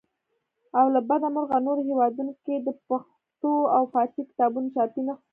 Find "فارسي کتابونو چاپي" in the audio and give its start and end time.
3.93-5.01